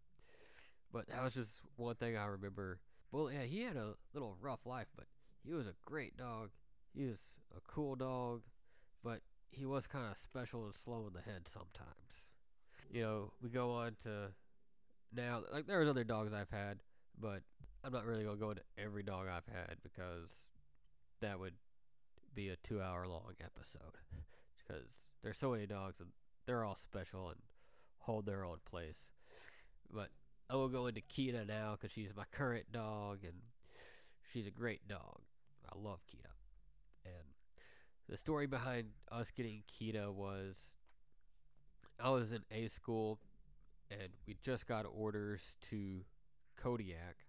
But 0.92 1.08
that 1.10 1.24
was 1.24 1.36
just 1.36 1.62
one 1.76 1.96
thing 1.96 2.18
I 2.18 2.26
remember. 2.26 2.80
Well, 3.12 3.32
yeah, 3.32 3.44
he 3.44 3.64
had 3.64 3.78
a 3.78 3.94
little 4.14 4.36
rough 4.42 4.66
life, 4.66 4.88
but 4.96 5.06
he 5.44 5.54
was 5.54 5.68
a 5.68 5.76
great 5.86 6.18
dog. 6.18 6.50
He 6.94 7.06
was 7.06 7.20
a 7.56 7.62
cool 7.62 7.96
dog, 7.96 8.42
but 9.04 9.22
he 9.52 9.66
was 9.66 9.88
kind 9.88 10.12
of 10.12 10.18
special 10.18 10.66
and 10.66 10.74
slow 10.74 11.06
in 11.08 11.14
the 11.14 11.22
head 11.22 11.48
sometimes. 11.48 12.30
You 12.90 13.04
know, 13.04 13.32
we 13.42 13.50
go 13.50 13.74
on 13.74 13.96
to 14.04 14.32
now, 15.14 15.42
like, 15.52 15.68
there's 15.68 15.90
other 15.90 16.04
dogs 16.04 16.34
I've 16.34 16.50
had, 16.50 16.80
but 17.22 17.42
I'm 17.84 17.94
not 17.94 18.06
really 18.06 18.24
going 18.24 18.38
to 18.38 18.44
go 18.44 18.50
into 18.52 18.64
every 18.78 19.04
dog 19.04 19.28
I've 19.28 19.54
had 19.54 19.78
because 19.84 20.48
that 21.22 21.40
would 21.40 21.54
be 22.34 22.50
a 22.50 22.56
two 22.56 22.82
hour 22.82 23.08
long 23.08 23.34
episode. 23.44 23.98
Because 24.68 24.94
there's 25.22 25.38
so 25.38 25.52
many 25.52 25.66
dogs 25.66 26.00
and 26.00 26.10
they're 26.46 26.64
all 26.64 26.76
special 26.76 27.28
and 27.28 27.40
hold 27.98 28.26
their 28.26 28.46
own 28.46 28.60
place. 28.64 29.12
But 29.92 30.10
I 30.50 30.56
will 30.56 30.70
go 30.70 30.88
into 30.88 31.02
Kita 31.02 31.46
now 31.46 31.74
because 31.74 31.92
she's 31.92 32.16
my 32.16 32.24
current 32.32 32.72
dog 32.72 33.20
and 33.24 33.34
she's 34.32 34.48
a 34.48 34.52
great 34.52 34.88
dog. 34.88 35.20
I 35.68 35.78
love 35.78 36.00
Kita. 36.08 36.30
And 37.04 37.34
the 38.08 38.16
story 38.16 38.46
behind 38.46 38.92
us 39.12 39.32
getting 39.32 39.64
Kita 39.68 40.14
was 40.14 40.72
I 42.00 42.12
was 42.12 42.32
in 42.32 42.44
A 42.50 42.68
school 42.68 43.20
and 43.90 44.10
we 44.26 44.38
just 44.42 44.68
got 44.68 44.86
orders 44.90 45.58
to 45.70 46.02
Kodiak. 46.62 47.26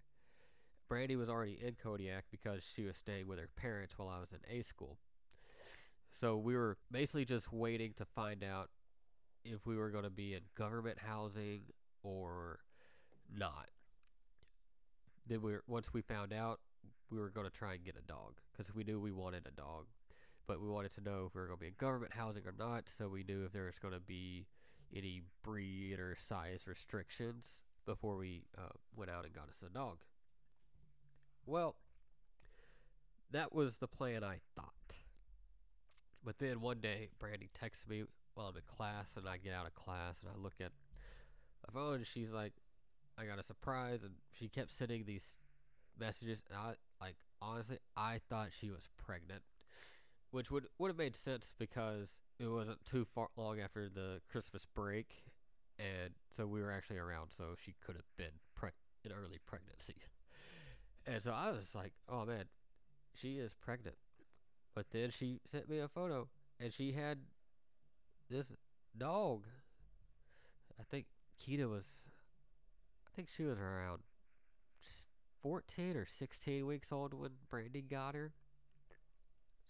Brandy 0.88 1.16
was 1.16 1.30
already 1.30 1.58
in 1.62 1.74
Kodiak 1.82 2.24
because 2.30 2.62
she 2.62 2.82
was 2.82 2.96
staying 2.96 3.26
with 3.26 3.38
her 3.38 3.48
parents 3.56 3.96
while 3.96 4.08
I 4.08 4.20
was 4.20 4.32
in 4.32 4.40
A 4.50 4.62
school. 4.62 4.98
So 6.10 6.36
we 6.36 6.54
were 6.54 6.76
basically 6.90 7.24
just 7.24 7.50
waiting 7.52 7.94
to 7.96 8.04
find 8.04 8.44
out 8.44 8.68
if 9.44 9.66
we 9.66 9.76
were 9.76 9.90
going 9.90 10.04
to 10.04 10.10
be 10.10 10.34
in 10.34 10.40
government 10.54 10.98
housing 10.98 11.62
or 12.02 12.58
not. 13.34 13.68
Then 15.26 15.40
we 15.40 15.52
were, 15.52 15.64
once 15.66 15.94
we 15.94 16.02
found 16.02 16.34
out, 16.34 16.60
we 17.10 17.18
were 17.18 17.30
going 17.30 17.46
to 17.46 17.52
try 17.52 17.74
and 17.74 17.84
get 17.84 17.96
a 17.96 18.06
dog 18.06 18.34
because 18.52 18.74
we 18.74 18.84
knew 18.84 19.00
we 19.00 19.12
wanted 19.12 19.46
a 19.46 19.50
dog, 19.50 19.86
but 20.46 20.60
we 20.60 20.68
wanted 20.68 20.92
to 20.96 21.00
know 21.00 21.24
if 21.26 21.34
we 21.34 21.40
were 21.40 21.46
going 21.46 21.58
to 21.58 21.60
be 21.62 21.68
in 21.68 21.74
government 21.78 22.12
housing 22.12 22.42
or 22.46 22.54
not. 22.58 22.90
So 22.90 23.08
we 23.08 23.24
knew 23.24 23.44
if 23.44 23.52
there 23.52 23.64
was 23.64 23.78
going 23.78 23.94
to 23.94 24.00
be 24.00 24.46
any 24.94 25.22
breed 25.42 25.98
or 25.98 26.16
size 26.18 26.64
restrictions 26.66 27.62
before 27.86 28.16
we 28.16 28.44
uh, 28.56 28.72
went 28.96 29.10
out 29.10 29.24
and 29.24 29.34
got 29.34 29.48
us 29.48 29.62
a 29.66 29.72
dog. 29.72 29.98
Well, 31.46 31.76
that 33.30 33.52
was 33.54 33.78
the 33.78 33.88
plan 33.88 34.22
I 34.22 34.38
thought. 34.54 34.98
But 36.24 36.38
then 36.38 36.60
one 36.60 36.80
day, 36.80 37.08
Brandy 37.18 37.50
texts 37.52 37.88
me 37.88 38.04
while 38.34 38.48
I'm 38.48 38.56
in 38.56 38.62
class, 38.66 39.16
and 39.16 39.28
I 39.28 39.38
get 39.38 39.54
out 39.54 39.66
of 39.66 39.74
class 39.74 40.20
and 40.20 40.30
I 40.32 40.40
look 40.40 40.54
at 40.60 40.72
my 41.66 41.72
phone, 41.72 41.96
and 41.96 42.06
she's 42.06 42.30
like, 42.32 42.52
"I 43.18 43.24
got 43.24 43.38
a 43.38 43.42
surprise," 43.42 44.04
and 44.04 44.14
she 44.32 44.48
kept 44.48 44.70
sending 44.70 45.04
these 45.04 45.36
messages, 45.98 46.42
and 46.48 46.58
I 46.58 46.74
like 47.00 47.16
honestly, 47.40 47.78
I 47.96 48.20
thought 48.28 48.52
she 48.52 48.70
was 48.70 48.88
pregnant, 48.96 49.42
which 50.30 50.50
would 50.50 50.66
would 50.78 50.88
have 50.88 50.98
made 50.98 51.16
sense 51.16 51.52
because 51.58 52.20
it 52.38 52.46
wasn't 52.46 52.84
too 52.84 53.04
far 53.04 53.28
long 53.36 53.60
after 53.60 53.88
the 53.88 54.20
Christmas 54.30 54.66
break, 54.66 55.24
and 55.82 56.12
so 56.30 56.46
we 56.46 56.60
were 56.60 56.70
actually 56.70 56.98
around, 56.98 57.30
so 57.30 57.54
she 57.62 57.74
could 57.84 57.96
have 57.96 58.04
been 58.16 58.38
pre- 58.54 58.70
in 59.04 59.12
early 59.12 59.38
pregnancy. 59.44 59.94
And 61.04 61.20
so 61.20 61.32
I 61.32 61.50
was 61.50 61.74
like, 61.74 61.94
"Oh 62.08 62.24
man, 62.24 62.44
she 63.12 63.38
is 63.38 63.54
pregnant." 63.54 63.96
But 64.72 64.92
then 64.92 65.10
she 65.10 65.40
sent 65.44 65.68
me 65.68 65.80
a 65.80 65.88
photo, 65.88 66.28
and 66.60 66.72
she 66.72 66.92
had 66.92 67.18
this 68.30 68.52
dog. 68.96 69.46
I 70.78 70.84
think 70.84 71.06
Kita 71.40 71.68
was, 71.68 72.02
I 73.04 73.10
think 73.16 73.28
she 73.28 73.42
was 73.42 73.58
around 73.58 74.02
14 75.42 75.96
or 75.96 76.06
16 76.06 76.66
weeks 76.66 76.92
old 76.92 77.14
when 77.14 77.30
Brandy 77.48 77.82
got 77.82 78.14
her. 78.14 78.30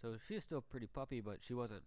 So 0.02 0.16
she's 0.28 0.42
still 0.42 0.60
pretty 0.60 0.86
puppy, 0.86 1.22
but 1.22 1.38
she 1.40 1.54
wasn't 1.54 1.84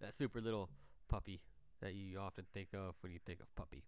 that 0.00 0.14
super 0.14 0.40
little 0.40 0.70
puppy 1.08 1.40
that 1.80 1.94
you 1.94 2.18
often 2.18 2.44
think 2.52 2.68
of 2.74 2.96
when 3.00 3.12
you 3.12 3.18
think 3.24 3.40
of 3.40 3.54
puppy. 3.54 3.84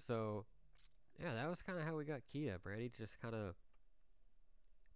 So, 0.00 0.44
yeah, 1.20 1.34
that 1.34 1.48
was 1.48 1.62
kind 1.62 1.78
of 1.78 1.84
how 1.84 1.96
we 1.96 2.04
got 2.04 2.20
Kita. 2.32 2.62
Brandy 2.62 2.90
just 2.96 3.20
kind 3.20 3.34
of 3.34 3.54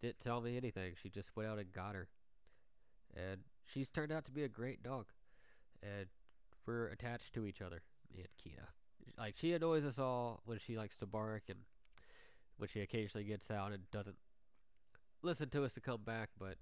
didn't 0.01 0.21
tell 0.21 0.41
me 0.41 0.57
anything. 0.57 0.95
She 1.03 1.09
just 1.09 1.35
went 1.37 1.49
out 1.49 1.59
and 1.59 1.73
got 1.73 1.95
her. 1.95 2.09
And 3.15 3.41
she's 3.65 3.91
turned 3.91 4.13
out 4.13 4.25
to 4.27 4.33
be 4.33 4.45
a 4.45 4.49
great 4.49 4.83
dog. 4.83 5.07
And 5.83 6.07
we're 6.67 6.87
attached 6.87 7.35
to 7.35 7.47
each 7.47 7.61
other, 7.61 7.83
me 8.15 8.21
and 8.21 8.29
Kita. 8.39 8.67
Like, 9.19 9.35
she 9.37 9.53
annoys 9.53 9.85
us 9.85 9.99
all 9.99 10.41
when 10.45 10.59
she 10.59 10.77
likes 10.77 10.97
to 10.99 11.07
bark 11.07 11.45
and 11.49 11.61
when 12.57 12.69
she 12.69 12.81
occasionally 12.81 13.25
gets 13.25 13.51
out 13.51 13.73
and 13.73 13.91
doesn't 13.91 14.17
listen 15.23 15.49
to 15.51 15.65
us 15.65 15.75
to 15.75 15.81
come 15.81 16.03
back. 16.05 16.31
But 16.39 16.57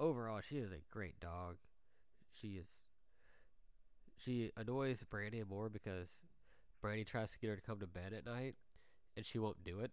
overall, 0.00 0.40
she 0.40 0.56
is 0.56 0.72
a 0.72 0.82
great 0.90 1.20
dog. 1.20 1.56
She 2.32 2.48
is. 2.48 2.82
She 4.18 4.50
annoys 4.56 5.04
Brandy 5.04 5.42
more 5.48 5.68
because 5.68 6.22
Brandy 6.80 7.04
tries 7.04 7.32
to 7.32 7.38
get 7.38 7.50
her 7.50 7.56
to 7.56 7.62
come 7.62 7.80
to 7.80 7.86
bed 7.86 8.12
at 8.12 8.26
night 8.26 8.56
and 9.16 9.24
she 9.24 9.38
won't 9.38 9.64
do 9.64 9.80
it. 9.80 9.92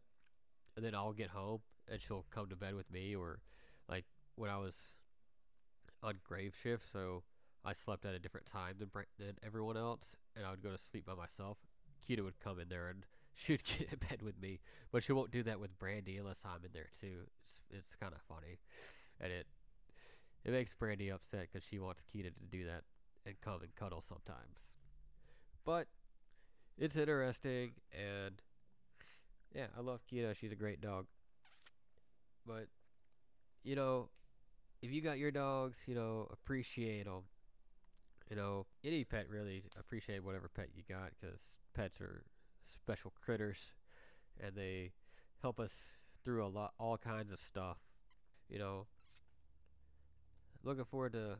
And 0.75 0.83
then 0.83 0.95
I'll 0.95 1.13
get 1.13 1.29
home 1.29 1.61
and 1.89 2.01
she'll 2.01 2.25
come 2.31 2.47
to 2.49 2.55
bed 2.55 2.75
with 2.75 2.91
me 2.91 3.15
or 3.15 3.39
like 3.87 4.05
when 4.35 4.49
I 4.49 4.57
was 4.57 4.93
on 6.03 6.15
grave 6.23 6.55
shift, 6.61 6.91
so 6.91 7.23
I 7.63 7.73
slept 7.73 8.05
at 8.05 8.13
a 8.13 8.19
different 8.19 8.45
time 8.45 8.75
than 8.79 8.89
than 9.17 9.35
everyone 9.43 9.77
else, 9.77 10.15
and 10.35 10.45
I 10.45 10.51
would 10.51 10.61
go 10.61 10.69
to 10.71 10.77
sleep 10.77 11.05
by 11.05 11.15
myself. 11.15 11.57
Kita 12.07 12.23
would 12.23 12.39
come 12.39 12.59
in 12.59 12.69
there 12.69 12.89
and 12.89 13.05
she'd 13.33 13.63
get 13.63 13.91
in 13.91 13.99
bed 14.07 14.21
with 14.21 14.39
me, 14.39 14.59
but 14.91 15.03
she 15.03 15.13
won't 15.13 15.31
do 15.31 15.43
that 15.43 15.59
with 15.59 15.77
Brandy 15.79 16.17
unless 16.17 16.45
I'm 16.45 16.63
in 16.63 16.71
there 16.73 16.89
too. 16.99 17.25
It's 17.43 17.61
it's 17.71 17.95
kind 17.95 18.13
of 18.13 18.21
funny, 18.21 18.59
and 19.19 19.31
it 19.31 19.47
it 20.43 20.51
makes 20.51 20.73
Brandy 20.73 21.09
upset 21.09 21.47
because 21.51 21.67
she 21.67 21.79
wants 21.79 22.03
Kita 22.03 22.33
to 22.33 22.45
do 22.49 22.65
that 22.65 22.83
and 23.25 23.35
come 23.41 23.61
and 23.61 23.75
cuddle 23.75 24.01
sometimes. 24.01 24.75
But 25.65 25.87
it's 26.77 26.95
interesting, 26.95 27.71
and 27.91 28.41
yeah, 29.53 29.67
I 29.77 29.81
love 29.81 30.01
Kita. 30.11 30.35
She's 30.35 30.51
a 30.51 30.55
great 30.55 30.81
dog. 30.81 31.07
But 32.45 32.67
you 33.63 33.75
know, 33.75 34.09
if 34.81 34.91
you 34.91 35.01
got 35.01 35.17
your 35.17 35.31
dogs, 35.31 35.83
you 35.87 35.95
know, 35.95 36.27
appreciate 36.31 37.05
them. 37.05 37.23
You 38.29 38.35
know, 38.35 38.65
any 38.83 39.03
pet 39.03 39.29
really 39.29 39.63
appreciate 39.79 40.23
whatever 40.23 40.49
pet 40.49 40.69
you 40.75 40.83
got 40.87 41.11
because 41.19 41.57
pets 41.73 42.01
are 42.01 42.23
special 42.65 43.13
critters, 43.23 43.71
and 44.39 44.55
they 44.55 44.91
help 45.41 45.59
us 45.59 46.01
through 46.23 46.45
a 46.45 46.47
lot, 46.47 46.73
all 46.79 46.97
kinds 46.97 47.31
of 47.31 47.39
stuff. 47.39 47.77
You 48.49 48.59
know, 48.59 48.87
looking 50.63 50.85
forward 50.85 51.13
to 51.13 51.37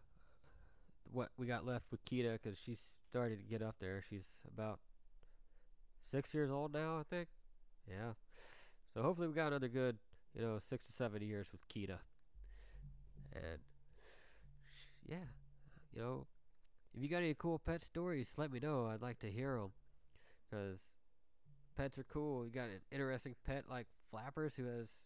what 1.11 1.29
we 1.37 1.47
got 1.47 1.65
left 1.65 1.85
with 1.91 2.03
Kita 2.05 2.33
because 2.33 2.59
she's 2.59 2.89
starting 3.09 3.37
to 3.37 3.43
get 3.43 3.61
up 3.61 3.75
there. 3.79 4.03
She's 4.09 4.41
about 4.51 4.79
six 6.09 6.33
years 6.33 6.51
old 6.51 6.73
now, 6.73 6.97
I 6.99 7.03
think. 7.03 7.29
Yeah. 7.87 8.13
So 8.93 9.01
hopefully 9.01 9.27
we 9.27 9.33
got 9.33 9.47
another 9.47 9.67
good 9.67 9.97
you 10.35 10.41
know, 10.41 10.59
six 10.59 10.85
to 10.85 10.91
seven 10.91 11.21
years 11.21 11.51
with 11.51 11.67
Kita. 11.67 11.99
And 13.33 13.59
yeah, 15.05 15.31
you 15.93 16.01
know, 16.01 16.27
if 16.93 17.01
you 17.01 17.09
got 17.09 17.17
any 17.17 17.33
cool 17.33 17.59
pet 17.59 17.83
stories, 17.83 18.35
let 18.37 18.51
me 18.51 18.59
know. 18.59 18.87
I'd 18.87 19.01
like 19.01 19.19
to 19.19 19.31
hear 19.31 19.57
them 19.57 19.71
because 20.49 20.79
pets 21.77 21.97
are 21.97 22.03
cool. 22.03 22.45
You 22.45 22.51
got 22.51 22.65
an 22.65 22.81
interesting 22.91 23.35
pet 23.45 23.65
like 23.69 23.87
Flappers 24.09 24.55
who 24.55 24.65
has, 24.65 25.01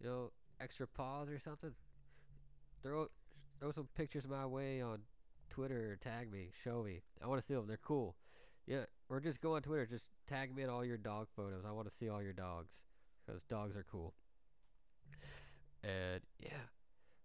you 0.00 0.08
know, 0.08 0.32
extra 0.60 0.86
paws 0.86 1.28
or 1.28 1.38
something. 1.38 1.74
Throw 2.82 3.08
throw 3.60 3.70
some 3.70 3.88
pictures 3.94 4.28
my 4.28 4.46
way 4.46 4.80
on 4.80 5.00
Twitter 5.54 5.92
or 5.92 5.96
tag 5.96 6.32
me, 6.32 6.48
show 6.64 6.82
me. 6.82 7.00
I 7.22 7.28
want 7.28 7.40
to 7.40 7.46
see 7.46 7.54
them. 7.54 7.68
They're 7.68 7.76
cool. 7.76 8.16
Yeah, 8.66 8.86
or 9.08 9.20
just 9.20 9.40
go 9.40 9.54
on 9.54 9.62
Twitter. 9.62 9.86
Just 9.86 10.10
tag 10.26 10.54
me 10.54 10.64
in 10.64 10.68
all 10.68 10.84
your 10.84 10.96
dog 10.96 11.28
photos. 11.36 11.64
I 11.64 11.70
want 11.70 11.88
to 11.88 11.94
see 11.94 12.08
all 12.08 12.20
your 12.20 12.32
dogs 12.32 12.82
because 13.24 13.44
dogs 13.44 13.76
are 13.76 13.84
cool. 13.88 14.14
And 15.84 16.22
yeah, 16.40 16.72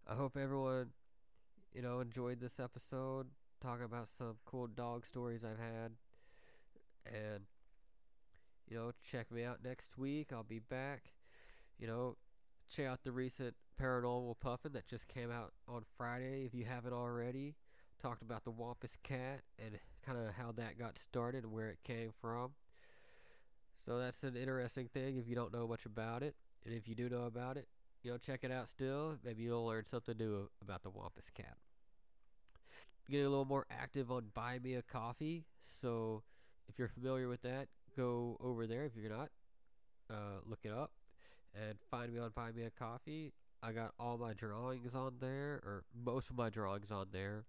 I 0.07 0.13
hope 0.13 0.37
everyone, 0.37 0.91
you 1.73 1.81
know, 1.81 2.01
enjoyed 2.01 2.39
this 2.39 2.59
episode 2.59 3.27
talking 3.63 3.85
about 3.85 4.09
some 4.15 4.37
cool 4.45 4.67
dog 4.67 5.07
stories 5.07 5.43
I've 5.43 5.57
had. 5.57 5.93
And, 7.07 7.45
you 8.67 8.77
know, 8.77 8.91
check 9.03 9.31
me 9.31 9.43
out 9.43 9.63
next 9.63 9.97
week. 9.97 10.27
I'll 10.31 10.43
be 10.43 10.59
back, 10.59 11.13
you 11.79 11.87
know, 11.87 12.17
check 12.69 12.85
out 12.85 13.03
the 13.03 13.11
recent 13.11 13.55
Paranormal 13.81 14.35
Puffin 14.39 14.73
that 14.73 14.85
just 14.85 15.07
came 15.07 15.31
out 15.31 15.53
on 15.67 15.83
Friday 15.97 16.43
if 16.45 16.53
you 16.53 16.65
haven't 16.65 16.93
already. 16.93 17.55
Talked 18.01 18.21
about 18.21 18.45
the 18.45 18.51
Wampus 18.51 18.97
Cat 19.03 19.41
and 19.57 19.77
kind 20.05 20.17
of 20.17 20.33
how 20.35 20.53
that 20.53 20.79
got 20.79 20.97
started 20.97 21.43
and 21.43 21.51
where 21.51 21.69
it 21.69 21.79
came 21.83 22.11
from. 22.21 22.51
So 23.85 23.99
that's 23.99 24.23
an 24.23 24.35
interesting 24.35 24.87
thing 24.87 25.17
if 25.17 25.27
you 25.27 25.35
don't 25.35 25.53
know 25.53 25.67
much 25.67 25.85
about 25.85 26.23
it. 26.23 26.35
And 26.65 26.73
if 26.73 26.87
you 26.87 26.95
do 26.95 27.09
know 27.09 27.23
about 27.23 27.57
it, 27.57 27.67
you 28.03 28.11
know, 28.11 28.17
check 28.17 28.41
it 28.43 28.51
out 28.51 28.69
still. 28.69 29.17
Maybe 29.23 29.43
you'll 29.43 29.65
learn 29.65 29.85
something 29.85 30.15
new 30.17 30.49
about 30.61 30.83
the 30.83 30.89
Wampus 30.89 31.29
Cat. 31.29 31.57
Getting 33.09 33.25
a 33.25 33.29
little 33.29 33.45
more 33.45 33.65
active 33.69 34.11
on 34.11 34.25
Buy 34.33 34.59
Me 34.63 34.75
a 34.75 34.81
Coffee. 34.81 35.45
So 35.61 36.23
if 36.69 36.77
you're 36.79 36.87
familiar 36.87 37.27
with 37.27 37.41
that, 37.41 37.67
go 37.97 38.37
over 38.39 38.67
there. 38.67 38.85
If 38.85 38.91
you're 38.95 39.09
not, 39.11 39.29
uh, 40.09 40.39
look 40.45 40.59
it 40.63 40.71
up 40.71 40.91
and 41.53 41.77
find 41.91 42.13
me 42.13 42.19
on 42.19 42.31
Buy 42.35 42.51
Me 42.51 42.63
a 42.63 42.69
Coffee. 42.69 43.33
I 43.61 43.71
got 43.71 43.93
all 43.99 44.17
my 44.17 44.33
drawings 44.33 44.95
on 44.95 45.15
there, 45.19 45.59
or 45.63 45.83
most 46.05 46.29
of 46.29 46.37
my 46.37 46.49
drawings 46.49 46.91
on 46.91 47.07
there, 47.11 47.43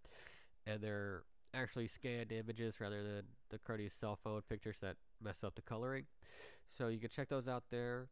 and 0.70 0.80
they're 0.80 1.22
actually 1.52 1.88
scanned 1.88 2.30
images 2.32 2.80
rather 2.80 3.02
than 3.02 3.22
the 3.50 3.58
cruddy 3.58 3.90
cell 3.90 4.16
phone 4.22 4.42
pictures 4.48 4.78
that 4.80 4.96
mess 5.22 5.42
up 5.42 5.54
the 5.54 5.62
coloring. 5.62 6.04
So 6.70 6.88
you 6.88 6.98
can 6.98 7.10
check 7.10 7.28
those 7.28 7.48
out 7.48 7.64
there. 7.70 8.08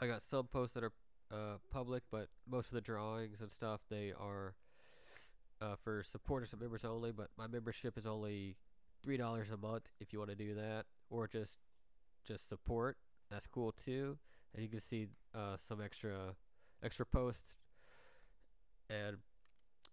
I 0.00 0.06
got 0.06 0.22
some 0.22 0.46
posts 0.46 0.74
that 0.74 0.84
are 0.84 0.92
uh, 1.30 1.58
public, 1.70 2.02
but 2.10 2.28
most 2.48 2.68
of 2.68 2.72
the 2.72 2.80
drawings 2.80 3.40
and 3.40 3.50
stuff 3.50 3.80
they 3.90 4.12
are 4.18 4.54
uh, 5.60 5.76
for 5.82 6.02
supporters 6.02 6.52
and 6.52 6.62
members 6.62 6.84
only. 6.84 7.12
But 7.12 7.28
my 7.36 7.46
membership 7.46 7.98
is 7.98 8.06
only 8.06 8.56
three 9.02 9.16
dollars 9.16 9.50
a 9.50 9.56
month 9.56 9.88
if 10.00 10.12
you 10.12 10.18
want 10.18 10.30
to 10.30 10.36
do 10.36 10.54
that, 10.54 10.86
or 11.10 11.28
just 11.28 11.58
just 12.26 12.48
support. 12.48 12.96
That's 13.30 13.46
cool 13.46 13.72
too, 13.72 14.18
and 14.54 14.62
you 14.62 14.68
can 14.68 14.80
see 14.80 15.08
uh, 15.34 15.56
some 15.56 15.80
extra 15.82 16.34
extra 16.82 17.06
posts. 17.06 17.58
And 18.90 19.18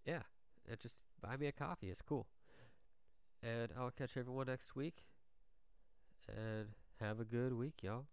yeah, 0.05 0.21
it 0.65 0.79
just 0.79 0.97
buy 1.21 1.37
me 1.37 1.47
a 1.47 1.51
coffee. 1.51 1.89
It's 1.89 2.01
cool. 2.01 2.27
And 3.43 3.69
I'll 3.77 3.91
catch 3.91 4.17
everyone 4.17 4.47
next 4.47 4.75
week. 4.75 5.03
And 6.27 6.67
have 6.99 7.19
a 7.19 7.25
good 7.25 7.53
week, 7.53 7.81
y'all. 7.81 8.05